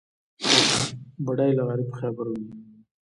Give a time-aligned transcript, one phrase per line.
[1.25, 2.43] بډای له غریب خبر وي.